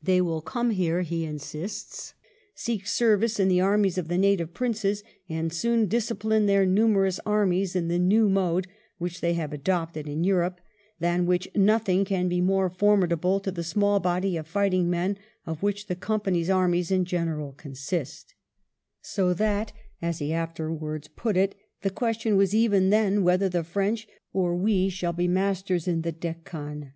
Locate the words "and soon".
5.28-5.86